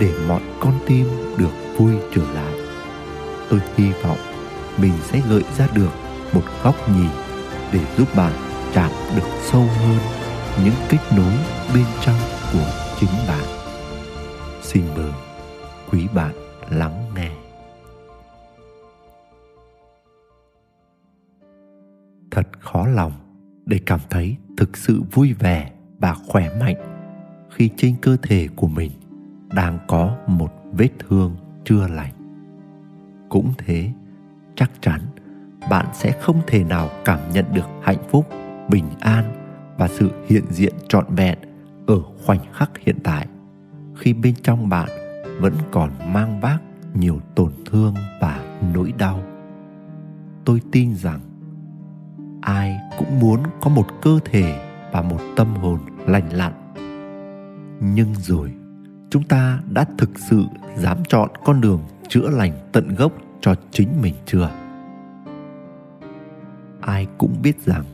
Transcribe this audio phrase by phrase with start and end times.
[0.00, 1.06] để mọi con tim
[1.38, 2.52] được vui trở lại.
[3.50, 4.18] Tôi hy vọng
[4.78, 5.90] mình sẽ gợi ra được
[6.32, 7.10] một góc nhìn
[7.72, 8.32] để giúp bạn
[8.74, 9.98] chạm được sâu hơn
[10.64, 11.32] những kết nối
[11.74, 12.18] bên trong
[12.52, 13.44] của chính bạn.
[14.62, 15.12] Xin mời
[15.90, 16.34] quý bạn
[16.70, 17.30] lắng nghe.
[22.30, 23.12] Thật khó lòng
[23.66, 26.76] để cảm thấy thực sự vui vẻ và khỏe mạnh
[27.50, 28.90] khi trên cơ thể của mình
[29.52, 32.12] đang có một vết thương chưa lành.
[33.28, 33.90] Cũng thế,
[34.56, 35.00] chắc chắn
[35.70, 38.26] bạn sẽ không thể nào cảm nhận được hạnh phúc,
[38.68, 39.24] bình an
[39.78, 41.38] và sự hiện diện trọn vẹn
[41.86, 43.26] ở khoảnh khắc hiện tại
[43.96, 44.88] khi bên trong bạn
[45.40, 46.62] vẫn còn mang vác
[46.94, 49.22] nhiều tổn thương và nỗi đau.
[50.44, 51.20] Tôi tin rằng
[52.40, 54.60] ai cũng muốn có một cơ thể
[54.92, 56.52] và một tâm hồn lành lặn.
[57.80, 58.52] Nhưng rồi
[59.14, 60.44] chúng ta đã thực sự
[60.76, 64.50] dám chọn con đường chữa lành tận gốc cho chính mình chưa?
[66.80, 67.84] Ai cũng biết rằng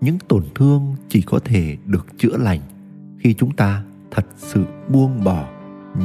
[0.00, 2.60] những tổn thương chỉ có thể được chữa lành
[3.18, 5.48] khi chúng ta thật sự buông bỏ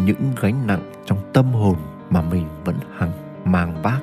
[0.06, 1.76] những gánh nặng trong tâm hồn
[2.10, 3.12] mà mình vẫn hằng
[3.46, 4.02] mang vác.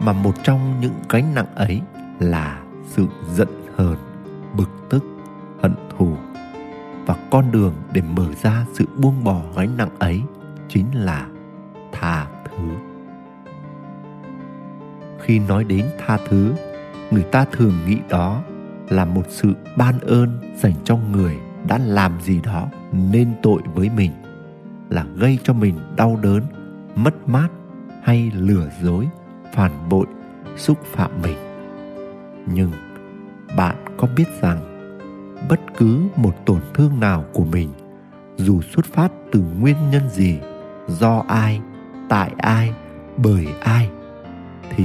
[0.00, 1.80] Mà một trong những gánh nặng ấy
[2.20, 3.96] là sự giận hờn,
[4.56, 5.04] bực tức
[7.08, 10.22] và con đường để mở ra sự buông bỏ gánh nặng ấy
[10.68, 11.26] chính là
[11.92, 12.68] tha thứ.
[15.20, 16.54] Khi nói đến tha thứ,
[17.10, 18.42] người ta thường nghĩ đó
[18.88, 21.36] là một sự ban ơn dành cho người
[21.68, 24.12] đã làm gì đó nên tội với mình,
[24.90, 26.42] là gây cho mình đau đớn,
[26.94, 27.48] mất mát
[28.02, 29.08] hay lừa dối,
[29.54, 30.06] phản bội,
[30.56, 31.38] xúc phạm mình.
[32.46, 32.72] Nhưng
[33.56, 34.67] bạn có biết rằng
[35.48, 37.68] bất cứ một tổn thương nào của mình,
[38.36, 40.38] dù xuất phát từ nguyên nhân gì,
[40.88, 41.60] do ai,
[42.08, 42.72] tại ai,
[43.16, 43.90] bởi ai,
[44.76, 44.84] thì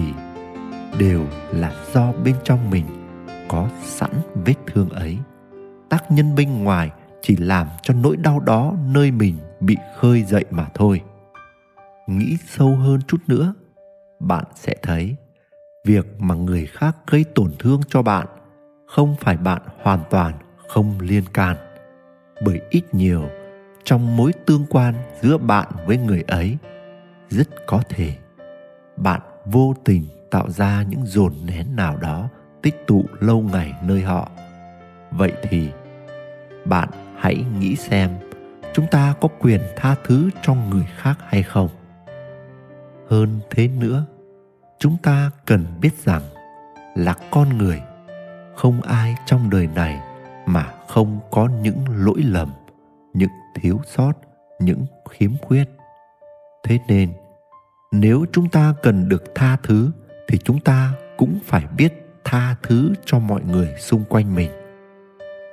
[0.99, 1.21] đều
[1.51, 2.85] là do bên trong mình
[3.47, 4.11] có sẵn
[4.45, 5.17] vết thương ấy.
[5.89, 6.91] Tác nhân bên ngoài
[7.21, 11.01] chỉ làm cho nỗi đau đó nơi mình bị khơi dậy mà thôi.
[12.07, 13.53] Nghĩ sâu hơn chút nữa,
[14.19, 15.15] bạn sẽ thấy
[15.85, 18.27] việc mà người khác gây tổn thương cho bạn
[18.87, 20.33] không phải bạn hoàn toàn
[20.73, 21.55] không liên can,
[22.41, 23.29] bởi ít nhiều
[23.83, 26.57] trong mối tương quan giữa bạn với người ấy
[27.29, 28.13] rất có thể
[28.97, 32.29] bạn vô tình tạo ra những dồn nén nào đó
[32.61, 34.31] tích tụ lâu ngày nơi họ.
[35.11, 35.69] Vậy thì
[36.65, 38.09] bạn hãy nghĩ xem
[38.73, 41.69] chúng ta có quyền tha thứ cho người khác hay không.
[43.09, 44.05] Hơn thế nữa,
[44.79, 46.21] chúng ta cần biết rằng
[46.95, 47.81] là con người
[48.55, 50.12] không ai trong đời này
[50.45, 52.51] mà không có những lỗi lầm,
[53.13, 54.13] những thiếu sót,
[54.59, 55.65] những khiếm khuyết.
[56.63, 57.13] Thế nên,
[57.91, 59.91] nếu chúng ta cần được tha thứ,
[60.27, 61.93] thì chúng ta cũng phải biết
[62.23, 64.51] tha thứ cho mọi người xung quanh mình.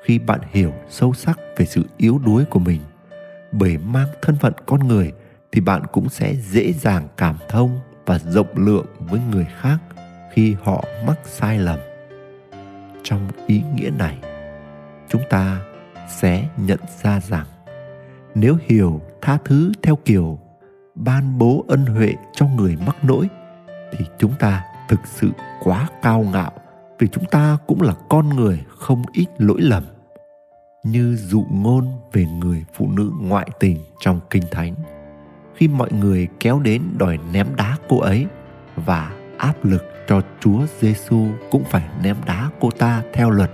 [0.04, 2.80] Khi bạn hiểu sâu sắc về sự yếu đuối của mình
[3.52, 5.12] bởi mang thân phận con người,
[5.52, 9.78] thì bạn cũng sẽ dễ dàng cảm thông và rộng lượng với người khác
[10.32, 11.78] khi họ mắc sai lầm.
[13.02, 14.18] Trong ý nghĩa này
[15.10, 15.60] chúng ta
[16.08, 17.46] sẽ nhận ra rằng
[18.34, 20.38] nếu hiểu tha thứ theo kiểu
[20.94, 23.28] ban bố ân huệ cho người mắc lỗi
[23.92, 26.52] thì chúng ta thực sự quá cao ngạo
[27.00, 29.84] vì chúng ta cũng là con người không ít lỗi lầm,
[30.84, 34.74] như dụ ngôn về người phụ nữ ngoại tình trong kinh thánh.
[35.54, 38.26] Khi mọi người kéo đến đòi ném đá cô ấy
[38.76, 43.50] và áp lực cho Chúa Giêsu cũng phải ném đá cô ta theo luật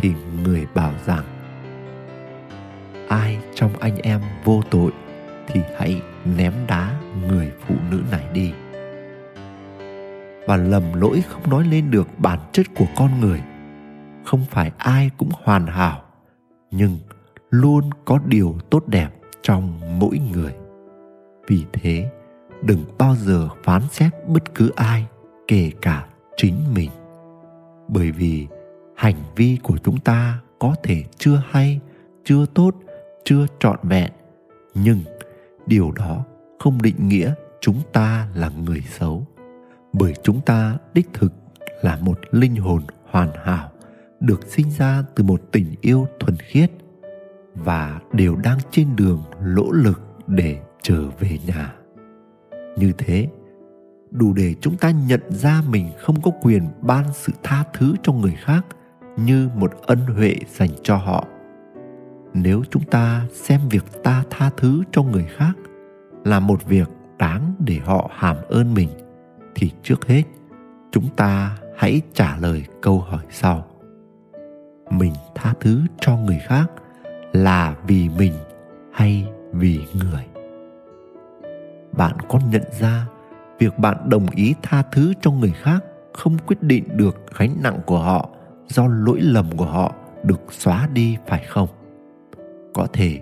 [0.00, 0.12] thì
[0.44, 1.24] người bảo rằng,
[3.08, 4.92] ai trong anh em vô tội
[5.46, 6.02] thì hãy
[6.36, 8.52] ném đá người phụ nữ này đi.
[10.46, 13.42] Và lầm lỗi không nói lên được bản chất của con người.
[14.24, 16.02] Không phải ai cũng hoàn hảo,
[16.70, 16.98] nhưng
[17.50, 19.08] luôn có điều tốt đẹp
[19.42, 20.52] trong mỗi người.
[21.48, 22.10] Vì thế,
[22.62, 25.06] đừng bao giờ phán xét bất cứ ai,
[25.48, 26.06] kể cả
[26.36, 26.90] chính mình.
[27.88, 28.46] Bởi vì
[28.98, 31.80] hành vi của chúng ta có thể chưa hay,
[32.24, 32.74] chưa tốt,
[33.24, 34.10] chưa trọn vẹn.
[34.74, 34.98] Nhưng
[35.66, 36.24] điều đó
[36.58, 39.26] không định nghĩa chúng ta là người xấu.
[39.92, 41.32] Bởi chúng ta đích thực
[41.82, 43.70] là một linh hồn hoàn hảo
[44.20, 46.70] được sinh ra từ một tình yêu thuần khiết
[47.54, 51.74] và đều đang trên đường lỗ lực để trở về nhà.
[52.76, 53.28] Như thế,
[54.10, 58.12] đủ để chúng ta nhận ra mình không có quyền ban sự tha thứ cho
[58.12, 58.66] người khác
[59.24, 61.24] như một ân huệ dành cho họ.
[62.34, 65.52] Nếu chúng ta xem việc ta tha thứ cho người khác
[66.24, 66.88] là một việc
[67.18, 68.88] đáng để họ hàm ơn mình,
[69.54, 70.22] thì trước hết,
[70.92, 73.64] chúng ta hãy trả lời câu hỏi sau.
[74.90, 76.70] Mình tha thứ cho người khác
[77.32, 78.32] là vì mình
[78.92, 80.24] hay vì người?
[81.92, 83.06] Bạn có nhận ra
[83.58, 87.80] việc bạn đồng ý tha thứ cho người khác không quyết định được gánh nặng
[87.86, 88.28] của họ
[88.68, 91.68] do lỗi lầm của họ được xóa đi, phải không?
[92.74, 93.20] Có thể,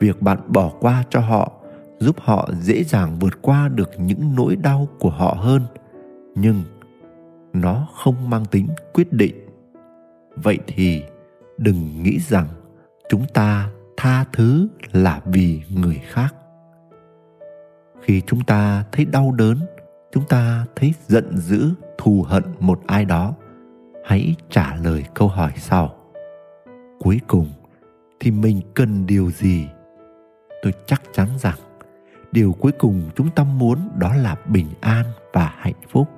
[0.00, 1.52] việc bạn bỏ qua cho họ
[1.98, 5.62] giúp họ dễ dàng vượt qua được những nỗi đau của họ hơn,
[6.34, 6.62] nhưng
[7.52, 9.34] nó không mang tính quyết định.
[10.36, 11.02] Vậy thì
[11.58, 12.46] đừng nghĩ rằng
[13.08, 16.34] chúng ta tha thứ là vì người khác.
[18.02, 19.58] Khi chúng ta thấy đau đớn,
[20.12, 23.34] chúng ta thấy giận dữ, thù hận một ai đó
[24.08, 25.94] hãy trả lời câu hỏi sau.
[27.00, 27.46] Cuối cùng
[28.20, 29.66] thì mình cần điều gì?
[30.62, 31.58] Tôi chắc chắn rằng
[32.32, 36.08] điều cuối cùng chúng ta muốn đó là bình an và hạnh phúc.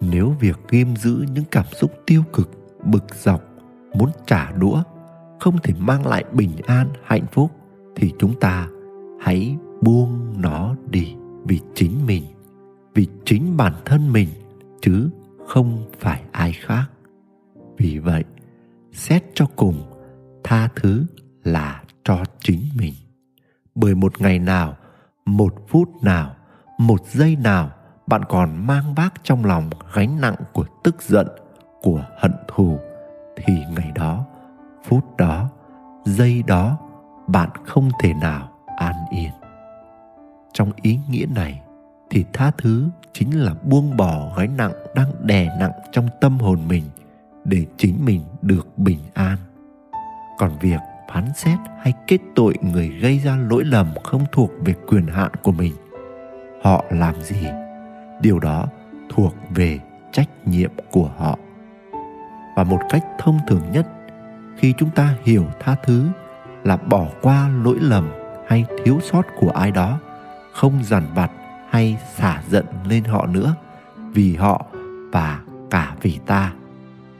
[0.00, 2.50] Nếu việc ghim giữ những cảm xúc tiêu cực,
[2.84, 3.42] bực dọc,
[3.94, 4.82] muốn trả đũa,
[5.40, 7.50] không thể mang lại bình an, hạnh phúc,
[7.96, 8.68] thì chúng ta
[9.20, 11.14] hãy buông nó đi
[11.44, 12.22] vì chính mình,
[12.94, 14.28] vì chính bản thân mình
[14.80, 15.10] chứ
[15.48, 16.84] không phải ai khác.
[17.76, 18.24] Vì vậy,
[18.92, 19.82] xét cho cùng,
[20.44, 21.06] tha thứ
[21.44, 22.94] là cho chính mình.
[23.74, 24.76] Bởi một ngày nào,
[25.24, 26.34] một phút nào,
[26.78, 27.70] một giây nào,
[28.06, 31.26] bạn còn mang vác trong lòng gánh nặng của tức giận,
[31.82, 32.78] của hận thù,
[33.36, 34.26] thì ngày đó,
[34.84, 35.50] phút đó,
[36.04, 36.78] giây đó,
[37.26, 39.30] bạn không thể nào an yên.
[40.52, 41.62] Trong ý nghĩa này
[42.10, 46.58] thì tha thứ chính là buông bỏ gánh nặng đang đè nặng trong tâm hồn
[46.68, 46.84] mình
[47.44, 49.36] để chính mình được bình an.
[50.38, 50.80] Còn việc
[51.12, 55.30] phán xét hay kết tội người gây ra lỗi lầm không thuộc về quyền hạn
[55.42, 55.74] của mình,
[56.62, 57.46] họ làm gì?
[58.20, 58.66] Điều đó
[59.08, 59.78] thuộc về
[60.12, 61.38] trách nhiệm của họ.
[62.56, 63.86] Và một cách thông thường nhất,
[64.56, 66.08] khi chúng ta hiểu tha thứ
[66.64, 68.10] là bỏ qua lỗi lầm
[68.48, 69.98] hay thiếu sót của ai đó,
[70.52, 71.30] không dằn vặt
[71.70, 73.54] hay xả giận lên họ nữa,
[74.12, 74.66] vì họ
[75.12, 76.52] và cả vì ta.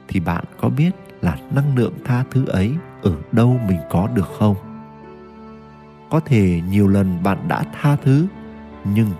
[0.08, 0.90] Thì bạn có biết
[1.22, 4.56] là năng lượng tha thứ ấy ở đâu mình có được không?
[6.10, 8.26] Có thể nhiều lần bạn đã tha thứ,
[8.84, 9.10] nhưng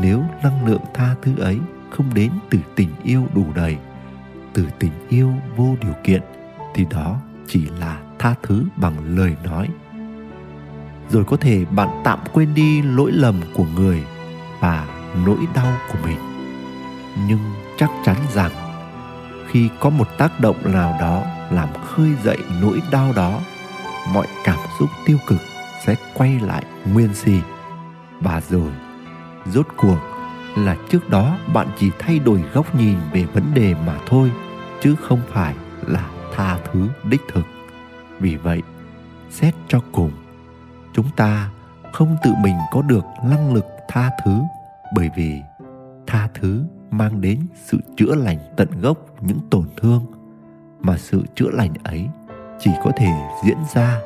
[0.00, 1.58] nếu năng lượng tha thứ ấy
[1.90, 3.76] không đến từ tình yêu đủ đầy,
[4.52, 6.22] từ tình yêu vô điều kiện,
[6.74, 9.68] thì đó chỉ là tha thứ bằng lời nói.
[11.08, 14.04] Rồi có thể bạn tạm quên đi lỗi lầm của người
[14.60, 14.86] và
[15.26, 16.18] nỗi đau của mình.
[17.28, 17.40] Nhưng
[17.76, 18.50] chắc chắn rằng,
[19.48, 23.40] khi có một tác động nào đó làm khơi dậy nỗi đau đó,
[24.14, 25.40] mọi cảm xúc tiêu cực
[25.84, 27.40] sẽ quay lại nguyên si.
[28.20, 28.72] Và rồi,
[29.46, 29.98] rốt cuộc
[30.56, 34.32] là trước đó bạn chỉ thay đổi góc nhìn về vấn đề mà thôi,
[34.82, 35.54] chứ không phải
[35.86, 37.46] là tha thứ đích thực.
[38.18, 38.62] Vì vậy,
[39.30, 40.10] xét cho cùng,
[40.92, 41.50] chúng ta
[41.92, 44.40] không tự mình có được năng lực tha thứ
[44.94, 45.42] bởi vì
[46.06, 50.06] tha thứ mang đến sự chữa lành tận gốc những tổn thương,
[50.80, 52.08] mà sự chữa lành ấy
[52.58, 53.10] chỉ có thể
[53.44, 54.00] diễn ra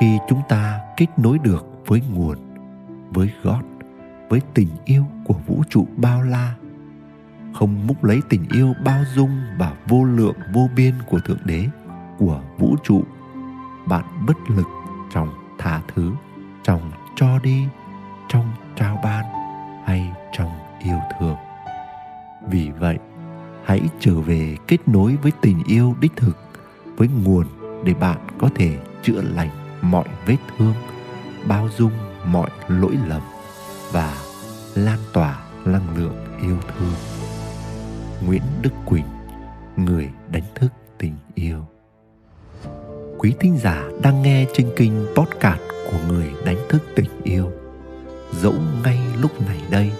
[0.00, 2.38] khi chúng ta kết nối được với nguồn,
[3.10, 3.62] với gót
[4.32, 6.54] với tình yêu của vũ trụ bao la.
[7.54, 11.66] Không múc lấy tình yêu bao dung và vô lượng vô biên của thượng đế,
[12.18, 13.02] của vũ trụ,
[13.88, 14.66] bạn bất lực
[15.14, 16.12] trong tha thứ,
[16.62, 17.64] trong cho đi,
[18.28, 19.41] trong trao ban
[19.84, 20.50] hay trong
[20.84, 21.36] yêu thương.
[22.48, 22.98] Vì vậy,
[23.64, 26.36] hãy trở về kết nối với tình yêu đích thực,
[26.96, 27.46] với nguồn
[27.84, 29.50] để bạn có thể chữa lành
[29.82, 30.74] mọi vết thương,
[31.48, 31.92] bao dung
[32.24, 33.22] mọi lỗi lầm
[33.92, 34.16] và
[34.74, 36.94] lan tỏa năng lượng yêu thương.
[38.26, 39.06] Nguyễn đức quỳnh,
[39.76, 41.66] người đánh thức tình yêu.
[43.18, 45.60] Quý thính giả đang nghe trên kênh podcast
[45.90, 47.61] của người đánh thức tình yêu
[48.32, 49.90] dẫu ngay lúc này đây,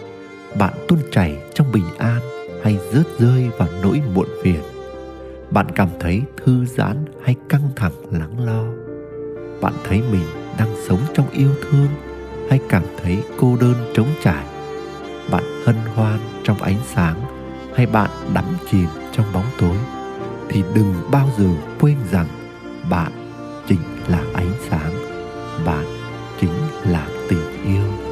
[0.59, 2.21] bạn tuôn chảy trong bình an
[2.65, 4.61] hay rớt rơi vào nỗi muộn phiền.
[5.51, 8.65] Bạn cảm thấy thư giãn hay căng thẳng, lắng lo.
[9.61, 10.27] Bạn thấy mình
[10.59, 11.89] đang sống trong yêu thương
[12.51, 14.45] hay cảm thấy cô đơn trống trải.
[15.31, 17.21] Bạn hân hoan trong ánh sáng
[17.75, 19.77] hay bạn đắm chìm trong bóng tối.
[20.49, 21.49] Thì đừng bao giờ
[21.81, 22.27] quên rằng
[22.91, 23.13] bạn
[23.69, 24.93] chính là ánh sáng,
[25.67, 25.85] bạn
[26.41, 26.53] chính
[26.85, 28.12] là tình yêu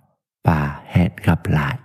[0.47, 0.59] ป่า
[0.91, 1.77] แหดกับหลาด